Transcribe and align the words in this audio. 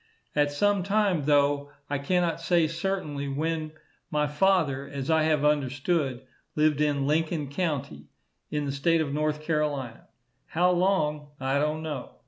At 0.35 0.51
some 0.51 0.81
time, 0.81 1.25
though 1.25 1.71
I 1.87 1.99
cannot 1.99 2.41
say 2.41 2.65
certainly 2.65 3.27
when, 3.27 3.73
my 4.09 4.25
father, 4.25 4.87
as 4.91 5.11
I 5.11 5.21
have 5.25 5.45
understood, 5.45 6.25
lived 6.55 6.81
in 6.81 7.05
Lincoln 7.05 7.49
county, 7.51 8.07
in 8.49 8.65
the 8.65 8.71
state 8.71 9.01
of 9.01 9.13
North 9.13 9.43
Carolina. 9.43 10.07
How 10.47 10.71
long, 10.71 11.27
I 11.39 11.59
don't 11.59 11.83
know. 11.83 12.15